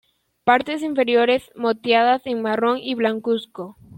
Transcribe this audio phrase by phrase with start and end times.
[0.45, 3.77] Partes inferiores moteadas en marrón y blancuzco.